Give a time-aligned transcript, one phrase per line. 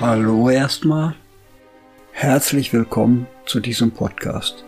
[0.00, 1.14] Hallo erstmal.
[2.12, 4.64] Herzlich willkommen zu diesem Podcast.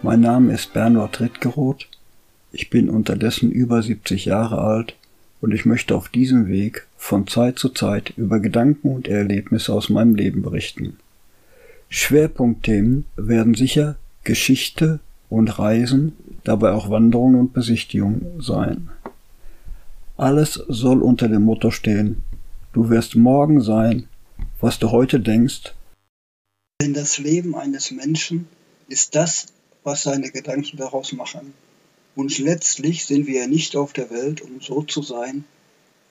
[0.00, 1.88] Mein Name ist Bernhard Rittgeroth.
[2.52, 4.94] Ich bin unterdessen über 70 Jahre alt
[5.40, 9.88] und ich möchte auf diesem Weg von Zeit zu Zeit über Gedanken und Erlebnisse aus
[9.88, 10.98] meinem Leben berichten.
[11.88, 15.00] Schwerpunktthemen werden sicher Geschichte
[15.30, 16.12] und Reisen,
[16.44, 18.88] dabei auch Wanderungen und Besichtigungen sein.
[20.16, 22.22] Alles soll unter dem Motto stehen,
[22.72, 24.06] du wirst morgen sein,
[24.60, 25.74] was du heute denkst.
[26.80, 28.48] Denn das Leben eines Menschen
[28.88, 29.46] ist das,
[29.82, 31.54] was seine Gedanken daraus machen.
[32.16, 35.44] Und letztlich sind wir ja nicht auf der Welt, um so zu sein,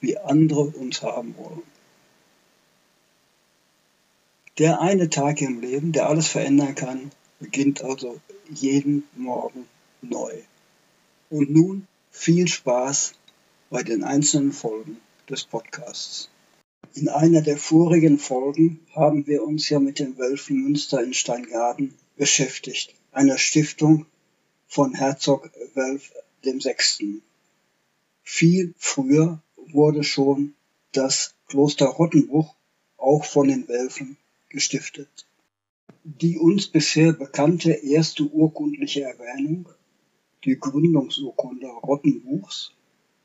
[0.01, 1.63] wie andere uns haben wollen.
[4.59, 8.19] Der eine Tag im Leben, der alles verändern kann, beginnt also
[8.53, 9.65] jeden Morgen
[10.01, 10.33] neu.
[11.29, 13.13] Und nun viel Spaß
[13.69, 14.97] bei den einzelnen Folgen
[15.29, 16.29] des Podcasts.
[16.95, 22.93] In einer der vorigen Folgen haben wir uns ja mit dem Wölfenmünster in Steingaden beschäftigt,
[23.11, 24.05] einer Stiftung
[24.67, 26.11] von Herzog Wölf
[26.43, 27.23] VI.
[28.21, 30.53] Viel früher wurde schon
[30.91, 32.53] das Kloster Rottenbuch
[32.97, 34.17] auch von den Wölfen
[34.49, 35.25] gestiftet.
[36.03, 39.67] Die uns bisher bekannte erste urkundliche Erwähnung,
[40.45, 42.71] die Gründungsurkunde Rottenbuchs,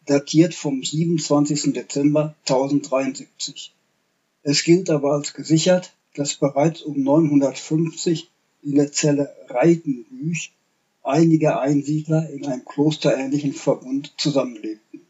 [0.08, 1.74] datiert vom 27.
[1.74, 3.74] Dezember 1073.
[4.42, 8.30] Es gilt aber als gesichert, dass bereits um 950
[8.62, 10.52] in der Zelle Reitenbüch
[11.02, 15.02] einige Einsiedler in einem klosterähnlichen Verbund zusammenlebten.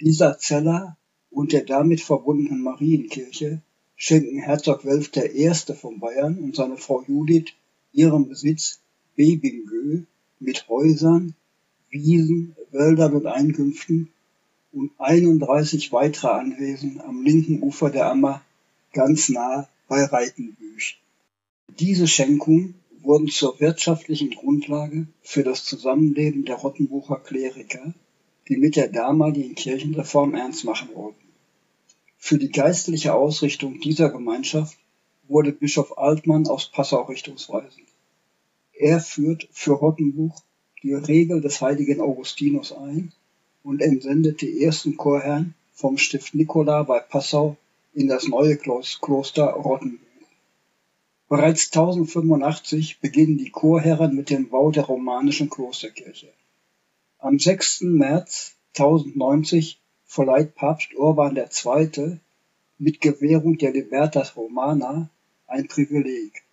[0.00, 0.96] Dieser Zeller
[1.30, 3.60] und der damit verbundenen Marienkirche
[3.94, 5.52] schenken Herzog Welf I.
[5.74, 7.52] von Bayern und seine Frau Judith
[7.92, 8.80] ihren Besitz
[9.16, 10.04] Bebingö
[10.40, 11.34] mit Häusern,
[11.90, 14.10] Wiesen, Wäldern und Einkünften
[14.72, 18.42] und 31 weitere Anwesen am linken Ufer der Ammer
[18.92, 20.98] ganz nah bei Reitenbüch.
[21.78, 27.94] Diese Schenkungen wurden zur wirtschaftlichen Grundlage für das Zusammenleben der Rottenbucher Kleriker,
[28.48, 31.28] die mit der damaligen Kirchenreform ernst machen wollten.
[32.18, 34.76] Für die geistliche Ausrichtung dieser Gemeinschaft
[35.28, 37.86] wurde Bischof Altmann aus Passau richtungsweisend.
[38.72, 40.42] Er führt für Rottenbuch
[40.82, 43.12] die Regel des heiligen Augustinus ein
[43.62, 47.56] und entsendet die ersten Chorherren vom Stift Nikola bei Passau
[47.94, 50.06] in das neue Kloster Rottenbuch.
[51.28, 56.32] Bereits 1085 beginnen die Chorherren mit dem Bau der romanischen Klosterkirche.
[57.18, 57.82] Am 6.
[57.82, 62.18] März 1090 verleiht Papst Urban II.
[62.78, 65.10] mit Gewährung der Libertas Romana
[65.46, 66.44] ein Privileg.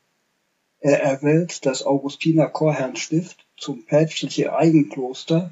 [0.85, 5.51] Er erwählt das Augustiner Chorherrnstift zum päpstlichen Eigenkloster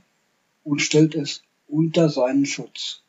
[0.64, 3.02] und stellt es unter seinen Schutz.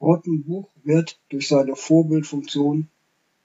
[0.00, 2.88] Rottenbuch wird durch seine Vorbildfunktion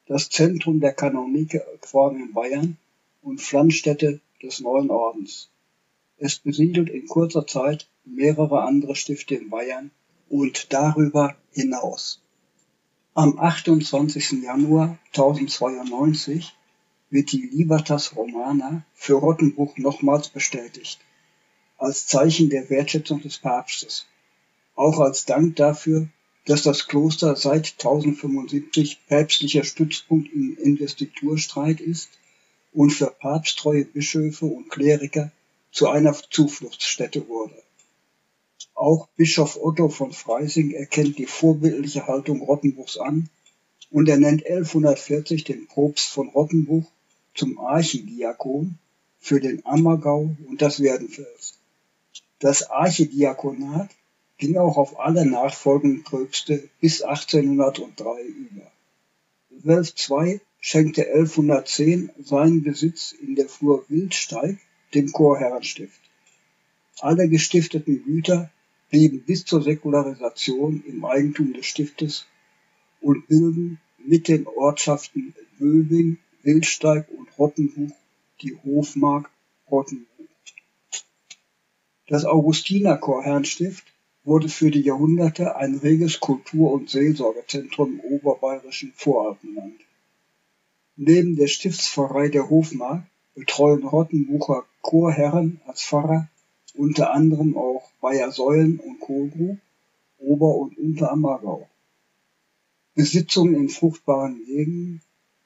[0.07, 2.77] das Zentrum der Kanonikreform in Bayern
[3.21, 5.49] und Pflanzstätte des neuen Ordens.
[6.17, 9.91] Es besiedelt in kurzer Zeit mehrere andere Stifte in Bayern
[10.29, 12.21] und darüber hinaus.
[13.13, 14.41] Am 28.
[14.41, 16.55] Januar 1092
[17.09, 20.99] wird die Libertas Romana für Rottenbuch nochmals bestätigt,
[21.77, 24.05] als Zeichen der Wertschätzung des Papstes,
[24.75, 26.07] auch als Dank dafür,
[26.45, 32.09] dass das Kloster seit 1075 päpstlicher Stützpunkt im Investiturstreit ist
[32.73, 35.31] und für papsttreue Bischöfe und Kleriker
[35.71, 37.61] zu einer Zufluchtsstätte wurde.
[38.75, 43.29] Auch Bischof Otto von Freising erkennt die vorbildliche Haltung Rottenbuchs an
[43.89, 46.85] und er nennt 1140 den Propst von Rottenbuch
[47.35, 48.79] zum Archidiakon
[49.19, 51.59] für den Ammergau und das Werdenfels.
[52.39, 53.89] Das Archidiakonat
[54.37, 58.71] ging auch auf alle nachfolgenden Pröpste bis 1803 über.
[59.49, 64.57] Welf II schenkte 1110 seinen Besitz in der Flur Wildsteig
[64.93, 65.99] dem Chorherrenstift.
[66.99, 68.51] Alle gestifteten Güter
[68.89, 72.25] blieben bis zur Säkularisation im Eigentum des Stiftes
[73.01, 77.95] und bilden mit den Ortschaften Böbing, Wildsteig und Rottenbuch
[78.41, 79.31] die Hofmark
[79.69, 80.05] Rottenbuch.
[82.07, 83.83] Das Augustinerchorherrnstift
[84.23, 89.79] wurde für die Jahrhunderte ein reges Kultur- und Seelsorgezentrum im oberbayerischen Voralpenland.
[90.95, 93.03] Neben der Stiftspfarrei der Hofmark
[93.33, 96.29] betreuen Rottenbucher Chorherren als Pfarrer
[96.75, 99.57] unter anderem auch Bayersäulen und Kohlgrub,
[100.19, 101.67] Ober- und Unterammergau.
[102.93, 105.01] Besitzungen in fruchtbaren Gegenden,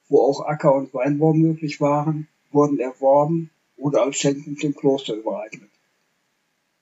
[0.09, 5.69] wo auch Acker- und Weinbau möglich waren, wurden erworben oder als Schenkung dem Kloster übereignet.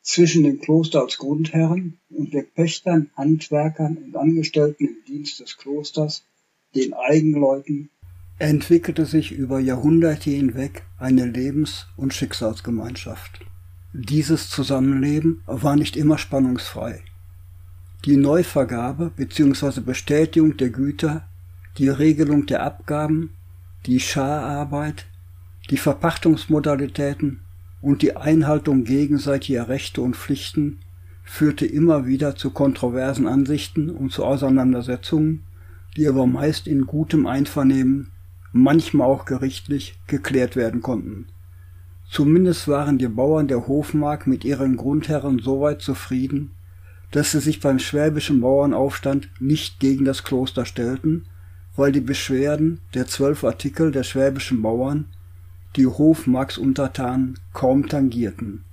[0.01, 6.23] Zwischen dem Kloster als Grundherren und den Pächtern, Handwerkern und Angestellten im Dienst des Klosters
[6.73, 7.89] den Eigenleuten,
[8.39, 13.41] entwickelte sich über Jahrhunderte hinweg eine Lebens- und Schicksalsgemeinschaft.
[13.93, 17.03] Dieses Zusammenleben war nicht immer spannungsfrei.
[18.05, 19.81] Die Neuvergabe bzw.
[19.81, 21.27] Bestätigung der Güter,
[21.77, 23.31] die Regelung der Abgaben,
[23.85, 25.05] die Schararbeit,
[25.69, 27.41] die Verpachtungsmodalitäten
[27.81, 30.79] und die Einhaltung gegenseitiger Rechte und Pflichten
[31.23, 35.43] führte immer wieder zu kontroversen Ansichten und zu Auseinandersetzungen,
[35.95, 38.11] die aber meist in gutem Einvernehmen,
[38.53, 41.27] manchmal auch gerichtlich, geklärt werden konnten.
[42.09, 46.51] Zumindest waren die Bauern der Hofmark mit ihren Grundherren soweit zufrieden,
[47.11, 51.25] dass sie sich beim schwäbischen Bauernaufstand nicht gegen das Kloster stellten,
[51.77, 55.05] weil die Beschwerden der zwölf Artikel der schwäbischen Bauern
[55.77, 58.65] die Hofmarksuntertanen kaum tangierten.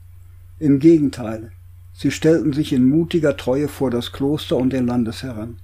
[0.59, 1.53] Im Gegenteil,
[1.93, 5.59] sie stellten sich in mutiger Treue vor das Kloster und den Landesherren.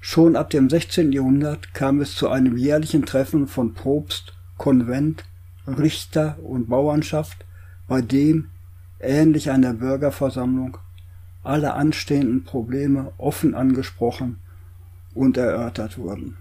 [0.00, 1.10] Schon ab dem 16.
[1.10, 5.24] Jahrhundert kam es zu einem jährlichen Treffen von Propst, Konvent,
[5.66, 7.44] Richter und Bauernschaft,
[7.88, 8.50] bei dem,
[9.00, 10.76] ähnlich einer Bürgerversammlung,
[11.42, 14.38] alle anstehenden Probleme offen angesprochen
[15.14, 16.36] und erörtert wurden.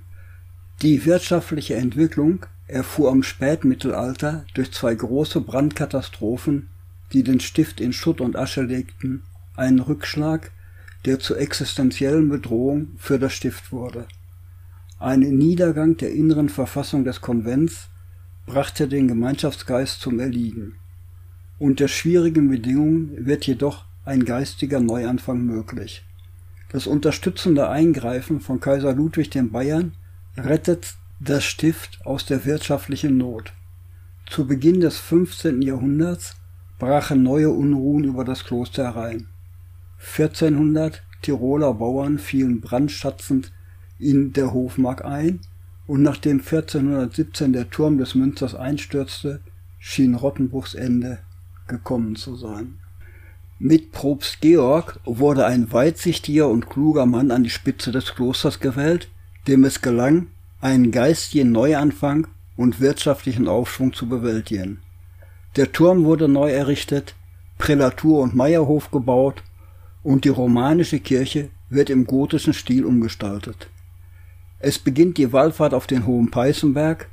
[0.83, 6.69] Die wirtschaftliche Entwicklung erfuhr im Spätmittelalter durch zwei große Brandkatastrophen,
[7.13, 9.23] die den Stift in Schutt und Asche legten,
[9.55, 10.51] einen Rückschlag,
[11.05, 14.05] der zur existenziellen Bedrohung für das Stift wurde.
[14.99, 17.87] Ein Niedergang der inneren Verfassung des Konvents
[18.45, 20.75] brachte den Gemeinschaftsgeist zum Erliegen.
[21.57, 26.03] Unter schwierigen Bedingungen wird jedoch ein geistiger Neuanfang möglich.
[26.71, 29.93] Das unterstützende Eingreifen von Kaiser Ludwig den Bayern
[30.37, 33.53] rettet das Stift aus der wirtschaftlichen Not.
[34.27, 35.61] Zu Beginn des 15.
[35.61, 36.35] Jahrhunderts
[36.77, 39.27] brachen neue Unruhen über das Kloster herein.
[39.99, 43.51] 1400 Tiroler Bauern fielen brandschatzend
[43.97, 45.39] in der Hofmark ein
[45.87, 49.41] und nachdem 1417 der Turm des Münsters einstürzte,
[49.79, 51.19] schien Rottenbuchs Ende
[51.67, 52.77] gekommen zu sein.
[53.57, 59.09] Mit Propst Georg wurde ein weitsichtiger und kluger Mann an die Spitze des Klosters gewählt,
[59.47, 60.27] dem es gelang,
[60.61, 64.79] einen geistigen Neuanfang und wirtschaftlichen Aufschwung zu bewältigen.
[65.55, 67.15] Der Turm wurde neu errichtet,
[67.57, 69.43] Prälatur und Meierhof gebaut
[70.03, 73.69] und die romanische Kirche wird im gotischen Stil umgestaltet.
[74.59, 77.09] Es beginnt die Wallfahrt auf den Hohen Peißenberg,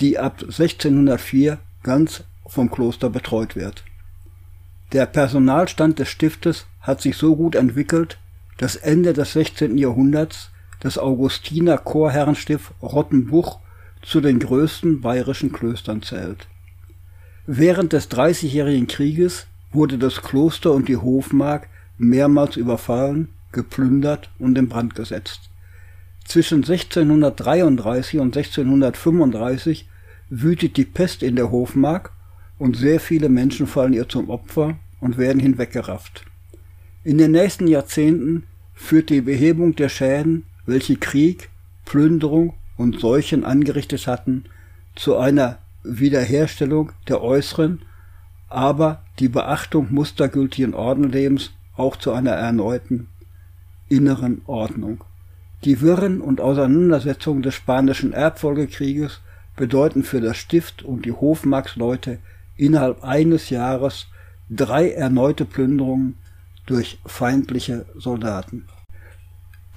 [0.00, 3.84] die ab 1604 ganz vom Kloster betreut wird.
[4.92, 8.18] Der Personalstand des Stiftes hat sich so gut entwickelt,
[8.58, 9.78] dass Ende des 16.
[9.78, 13.60] Jahrhunderts das Augustiner Chorherrenstift Rottenbuch
[14.02, 16.48] zu den größten bayerischen Klöstern zählt.
[17.46, 21.68] Während des Dreißigjährigen Krieges wurde das Kloster und die Hofmark
[21.98, 25.50] mehrmals überfallen, geplündert und in Brand gesetzt.
[26.24, 29.88] Zwischen 1633 und 1635
[30.28, 32.12] wütet die Pest in der Hofmark
[32.58, 36.24] und sehr viele Menschen fallen ihr zum Opfer und werden hinweggerafft.
[37.02, 38.44] In den nächsten Jahrzehnten
[38.74, 41.50] führt die Behebung der Schäden welche Krieg,
[41.84, 44.44] Plünderung und Seuchen angerichtet hatten,
[44.94, 47.82] zu einer Wiederherstellung der äußeren,
[48.48, 53.08] aber die Beachtung mustergültigen Ordenlebens auch zu einer erneuten
[53.88, 55.04] inneren Ordnung.
[55.64, 59.20] Die Wirren und Auseinandersetzungen des Spanischen Erbfolgekrieges
[59.56, 62.18] bedeuten für das Stift und die Hofmarksleute
[62.56, 64.06] innerhalb eines Jahres
[64.48, 66.16] drei erneute Plünderungen
[66.66, 68.66] durch feindliche Soldaten.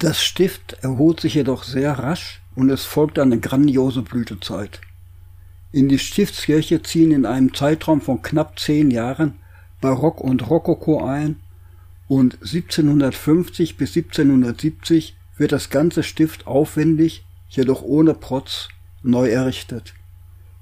[0.04, 4.82] Das Stift erholt sich jedoch sehr rasch und es folgt eine grandiose Blütezeit.
[5.72, 9.38] In die Stiftskirche ziehen in einem Zeitraum von knapp zehn Jahren
[9.80, 11.36] Barock und Rokoko ein
[12.06, 18.68] und 1750 bis 1770 wird das ganze Stift aufwendig, jedoch ohne Protz,
[19.02, 19.94] neu errichtet.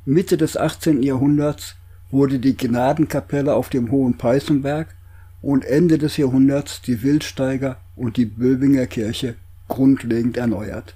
[0.04, 1.02] Mitte des 18.
[1.02, 1.74] Jahrhunderts
[2.12, 4.94] wurde die Gnadenkapelle auf dem Hohen Peißenberg
[5.42, 9.34] und Ende des Jahrhunderts die Wildsteiger und die Böbinger Kirche
[9.68, 10.94] grundlegend erneuert.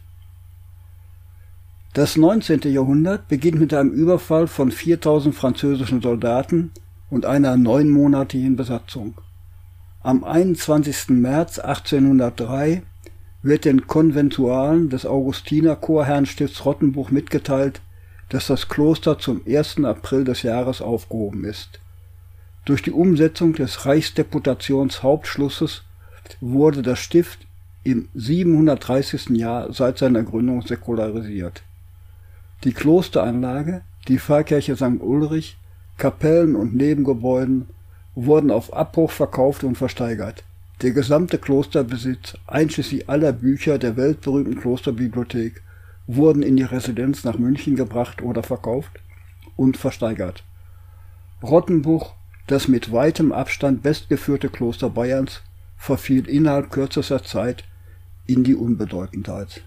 [1.93, 2.61] Das 19.
[2.73, 6.71] Jahrhundert beginnt mit einem Überfall von 4000 französischen Soldaten
[7.11, 9.15] und einer neunmonatigen Besatzung.
[10.03, 11.09] Am 21.
[11.09, 12.83] März 1803
[13.43, 17.81] wird den Konventualen des Augustiner Chorherrenstifts Rottenbuch mitgeteilt,
[18.29, 19.85] dass das Kloster zum 1.
[19.85, 21.81] April des Jahres aufgehoben ist.
[22.67, 25.85] Durch die Umsetzung des Reichsdeputationshauptschlusses
[26.41, 27.47] wurde das Stift
[27.85, 29.29] im 730.
[29.31, 31.63] Jahr seit seiner Gründung säkularisiert.
[32.65, 35.01] Die Klosteranlage, die Pfarrkirche St.
[35.01, 35.57] Ulrich,
[35.97, 37.69] Kapellen und Nebengebäuden
[38.17, 40.43] wurden auf Abbruch verkauft und versteigert.
[40.83, 45.63] Der gesamte Klosterbesitz, einschließlich aller Bücher der weltberühmten Klosterbibliothek,
[46.09, 48.91] wurden in die Residenz nach München gebracht oder verkauft
[49.55, 50.43] und versteigert.
[51.45, 55.43] Rottenbuch, das mit weitem Abstand bestgeführte Kloster Bayerns,
[55.77, 57.65] verfiel innerhalb kürzester Zeit
[58.27, 59.63] in die Unbedeutendheit.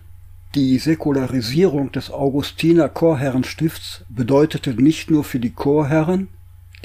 [0.56, 6.28] Die Säkularisierung des Augustiner Chorherrenstifts bedeutete nicht nur für die Chorherren,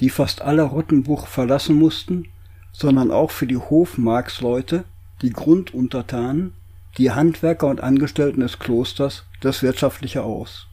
[0.01, 2.29] die fast alle Rottenbuch verlassen mussten,
[2.73, 4.85] sondern auch für die Hofmarksleute,
[5.23, 6.53] die Grunduntertanen,
[6.99, 10.67] die Handwerker und Angestellten des Klosters das wirtschaftliche Aus.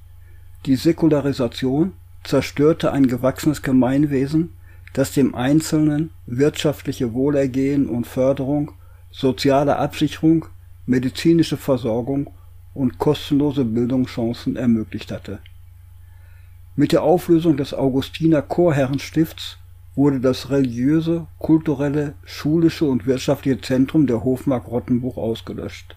[0.65, 4.49] Die Säkularisation zerstörte ein gewachsenes Gemeinwesen,
[4.93, 8.71] das dem Einzelnen wirtschaftliche Wohlergehen und Förderung,
[9.11, 10.45] soziale Absicherung,
[10.85, 12.29] medizinische Versorgung
[12.73, 15.39] und kostenlose Bildungschancen ermöglicht hatte.
[16.75, 19.57] Mit der Auflösung des Augustiner Chorherrenstifts
[19.95, 25.95] wurde das religiöse, kulturelle, schulische und wirtschaftliche Zentrum der Hofmark Rottenbuch ausgelöscht.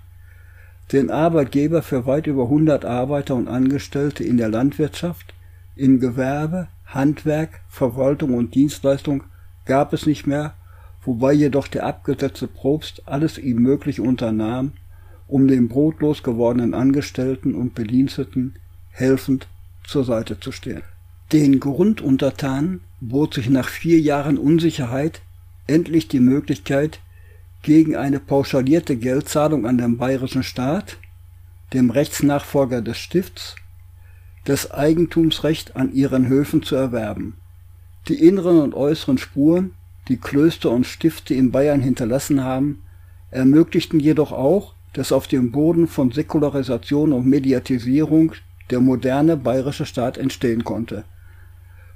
[0.93, 5.33] Den Arbeitgeber für weit über 100 Arbeiter und Angestellte in der Landwirtschaft,
[5.77, 9.25] im Gewerbe, Handwerk, Verwaltung und Dienstleistung
[9.65, 10.55] gab es nicht mehr,
[11.03, 14.73] wobei jedoch der abgesetzte Propst alles ihm möglich unternahm,
[15.27, 18.55] um den brotlos gewordenen Angestellten und Bediensteten
[18.91, 19.49] helfend
[19.85, 20.83] zur Seite zu stehen.
[21.33, 25.23] Den Grunduntertanen bot sich nach vier Jahren Unsicherheit
[25.67, 27.01] endlich die Möglichkeit,
[27.63, 30.99] gegen eine pauschalierte Geldzahlung an den bayerischen Staat,
[31.73, 33.57] dem Rechtsnachfolger des Stifts,
[34.45, 37.37] das Eigentumsrecht an ihren Höfen zu erwerben.
[38.09, 39.73] Die inneren und äußeren Spuren,
[40.09, 42.83] die Klöster und Stifte in Bayern hinterlassen haben,
[43.31, 48.33] ermöglichten jedoch auch, dass auf dem Boden von Säkularisation und Mediatisierung
[48.71, 51.05] der moderne bayerische Staat entstehen konnte.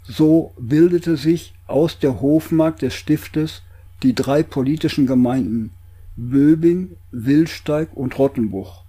[0.02, 3.62] So bildete sich aus der Hofmark des Stiftes
[4.02, 5.70] die drei politischen Gemeinden
[6.16, 8.82] Böbing, Willsteig und Rottenbuch.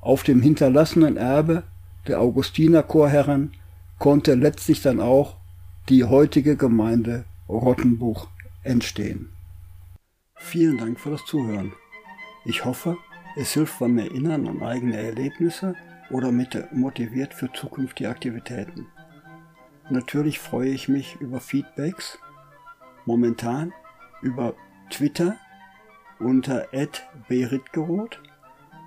[0.00, 1.62] Auf dem hinterlassenen Erbe
[2.06, 3.52] der Augustinerchorherren
[3.98, 5.36] konnte letztlich dann auch
[5.88, 8.28] die heutige Gemeinde Rottenbuch
[8.62, 9.30] entstehen.
[10.36, 11.72] Vielen Dank für das Zuhören.
[12.44, 12.98] Ich hoffe,
[13.36, 15.74] es hilft beim Erinnern an eigene Erlebnisse
[16.10, 18.86] oder motiviert für zukünftige Aktivitäten.
[19.90, 22.18] Natürlich freue ich mich über Feedbacks,
[23.06, 23.72] momentan
[24.22, 24.54] über
[24.90, 25.36] Twitter
[26.18, 26.68] unter
[27.28, 28.20] @beritgeroth,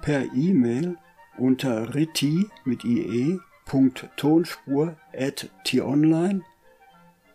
[0.02, 0.98] per E-Mail
[1.38, 3.36] unter ritti mit ie.tonspur
[5.14, 6.44] at t-online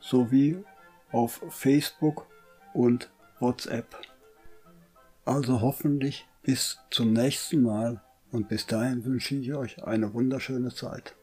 [0.01, 0.65] sowie
[1.13, 2.27] auf Facebook
[2.75, 3.97] und WhatsApp.
[5.25, 11.15] Also hoffentlich bis zum nächsten Mal und bis dahin wünsche ich euch eine wunderschöne Zeit.